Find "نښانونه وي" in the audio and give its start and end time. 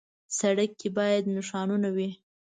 1.35-2.09